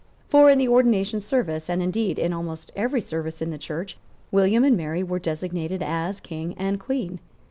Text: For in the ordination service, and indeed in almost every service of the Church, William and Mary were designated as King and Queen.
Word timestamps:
For 0.29 0.49
in 0.49 0.57
the 0.57 0.67
ordination 0.67 1.21
service, 1.21 1.69
and 1.69 1.79
indeed 1.79 2.17
in 2.17 2.33
almost 2.33 2.71
every 2.75 3.01
service 3.01 3.39
of 3.39 3.51
the 3.51 3.59
Church, 3.59 3.99
William 4.31 4.63
and 4.63 4.75
Mary 4.75 5.03
were 5.03 5.19
designated 5.19 5.83
as 5.83 6.19
King 6.19 6.55
and 6.57 6.79
Queen. 6.79 7.19